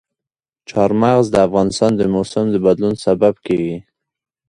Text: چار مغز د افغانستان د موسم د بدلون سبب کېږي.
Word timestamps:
چار 0.69 0.91
مغز 1.01 1.25
د 1.29 1.35
افغانستان 1.47 1.91
د 1.97 2.01
موسم 2.13 2.45
د 2.51 2.55
بدلون 2.65 2.95
سبب 3.05 3.33
کېږي. 3.45 3.77